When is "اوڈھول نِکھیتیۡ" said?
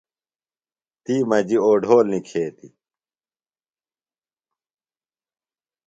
1.65-2.73